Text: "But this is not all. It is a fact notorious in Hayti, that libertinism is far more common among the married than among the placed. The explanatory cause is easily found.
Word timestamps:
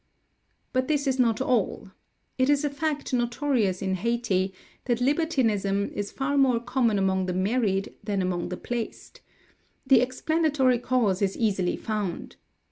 "But 0.73 0.87
this 0.87 1.05
is 1.05 1.19
not 1.19 1.41
all. 1.41 1.91
It 2.39 2.49
is 2.49 2.65
a 2.65 2.71
fact 2.71 3.13
notorious 3.13 3.83
in 3.83 3.93
Hayti, 3.93 4.51
that 4.85 4.99
libertinism 4.99 5.91
is 5.93 6.11
far 6.11 6.39
more 6.39 6.59
common 6.59 6.97
among 6.97 7.27
the 7.27 7.35
married 7.35 7.93
than 8.03 8.19
among 8.19 8.49
the 8.49 8.57
placed. 8.57 9.21
The 9.85 10.01
explanatory 10.01 10.79
cause 10.79 11.21
is 11.21 11.37
easily 11.37 11.75
found. 11.77 12.37